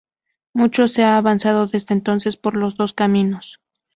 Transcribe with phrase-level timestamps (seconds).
[0.55, 3.61] Mucho se ha avanzado desde entonces, por los dos caminos.